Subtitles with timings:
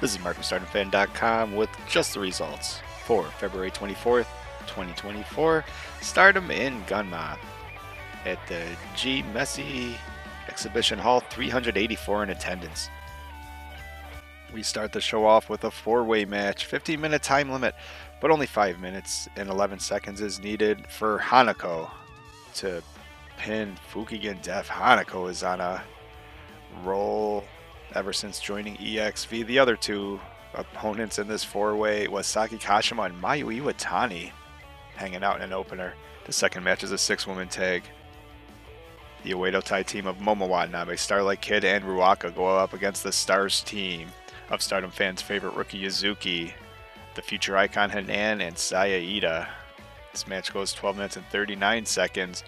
[0.00, 4.24] This is Mark from StardomFan.com with just the results for February 24th,
[4.60, 5.62] 2024.
[6.00, 7.36] Stardom in Gunma
[8.24, 8.64] at the
[8.96, 9.94] G Messe
[10.48, 12.88] Exhibition Hall, 384 in attendance.
[14.54, 17.74] We start the show off with a four way match, 15 minute time limit,
[18.22, 21.90] but only 5 minutes and 11 seconds is needed for Hanako
[22.54, 22.82] to
[23.36, 24.68] pin Fukigen Death.
[24.68, 25.82] Hanako is on a
[26.84, 27.09] roll
[28.00, 29.44] ever since joining EXV.
[29.46, 30.18] The other two
[30.54, 34.32] opponents in this four-way was Saki Kashima and Mayu Iwatani
[34.96, 35.92] hanging out in an opener.
[36.24, 37.82] The second match is a six-woman tag.
[39.22, 43.12] The Oedo Tai team of Momo Watanabe, Starlight Kid, and Ruaka go up against the
[43.12, 44.08] Stars team
[44.48, 46.54] of Stardom fans' favorite rookie Yuzuki,
[47.16, 49.46] the future icon Hanan, and Saya Iida.
[50.12, 52.44] This match goes 12 minutes and 39 seconds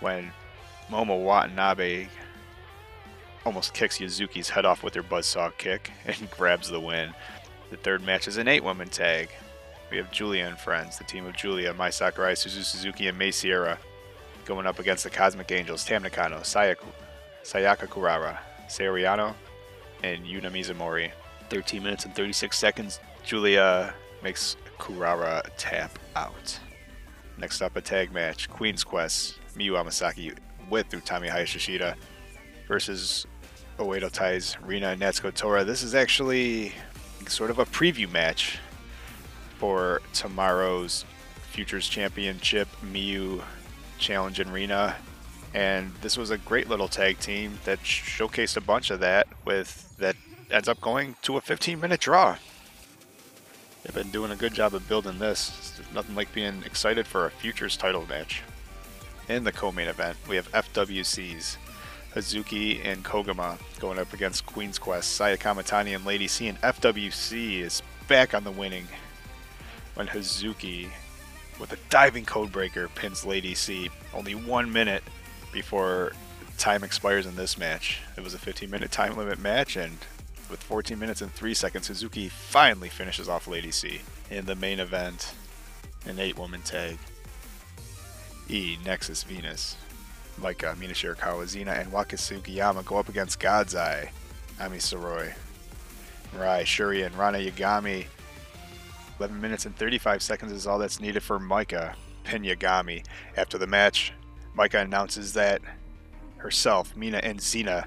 [0.00, 0.30] when
[0.90, 2.08] Momo Watanabe
[3.44, 7.12] almost kicks Yuzuki's head off with her buzzsaw kick and grabs the win.
[7.70, 9.30] The third match is an eight woman tag.
[9.90, 13.30] We have Julia and friends, the team of Julia, Mai Sakurai, Suzu Suzuki, and Mei
[13.30, 13.76] Seira,
[14.44, 16.84] going up against the Cosmic Angels, Tam Nakano, Sayaka,
[17.44, 19.34] Sayaka Kurara, Saori Anou,
[20.02, 21.10] and Yuna Mizumori.
[21.50, 26.58] 13 minutes and 36 seconds, Julia makes Kurara tap out.
[27.36, 30.34] Next up, a tag match Queen's Quest, Miyu Amasaki
[30.70, 31.94] with Utami Hayashishita
[32.66, 33.26] versus
[33.78, 35.64] Oedo Tai's Rina and Natsuko Tora.
[35.64, 36.72] This is actually
[37.26, 38.58] sort of a preview match
[39.58, 41.04] for tomorrow's
[41.50, 43.42] Futures Championship Miyu
[43.98, 44.96] Challenge in Rina.
[45.54, 49.96] And this was a great little tag team that showcased a bunch of that with
[49.98, 50.16] that
[50.50, 52.36] ends up going to a 15 minute draw.
[53.82, 55.80] They've been doing a good job of building this.
[55.94, 58.42] Nothing like being excited for a Futures title match.
[59.28, 61.56] In the co-main event, we have FWC's
[62.14, 67.82] Hazuki and Koguma going up against Queen's Quest, Saya and Lady C, and FWC is
[68.06, 68.86] back on the winning
[69.94, 70.88] when Hazuki,
[71.58, 75.02] with a diving codebreaker, pins Lady C only one minute
[75.52, 76.12] before
[76.58, 78.00] time expires in this match.
[78.16, 79.96] It was a 15 minute time limit match, and
[80.50, 84.80] with 14 minutes and 3 seconds, Hazuki finally finishes off Lady C in the main
[84.80, 85.32] event,
[86.04, 86.98] an 8 woman tag.
[88.48, 89.76] E Nexus Venus
[90.40, 94.10] like uh, Mina Shirakawa, Xena, and Waka Tsukiyama go up against God's Eye,
[94.60, 95.34] Ami Sourei,
[96.34, 98.06] Mirai, Shuri, and Ranna Yagami.
[99.18, 101.94] 11 minutes and 35 seconds is all that's needed for Maika
[102.24, 103.04] pin Yagami.
[103.36, 104.12] After the match,
[104.56, 105.60] Maika announces that
[106.38, 107.84] herself, Mina, and Xena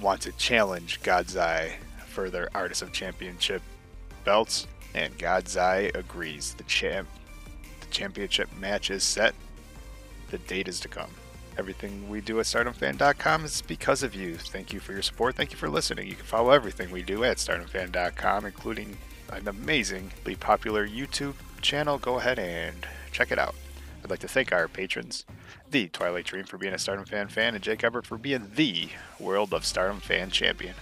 [0.00, 3.62] want to challenge God's Eye for their Artist of Championship
[4.24, 6.54] belts, and God's Eye agrees.
[6.54, 7.08] The champ,
[7.80, 9.34] the championship match is set
[10.34, 11.10] the date is to come.
[11.56, 14.34] Everything we do at StardomFan.com is because of you.
[14.34, 15.36] Thank you for your support.
[15.36, 16.08] Thank you for listening.
[16.08, 18.96] You can follow everything we do at StardomFan.com, including
[19.30, 21.98] an amazingly popular YouTube channel.
[21.98, 23.54] Go ahead and check it out.
[24.02, 25.24] I'd like to thank our patrons,
[25.70, 28.88] the Twilight Dream for being a Stardom Fan fan, and Jake Everett for being the
[29.20, 30.74] World of Stardom Fan champion.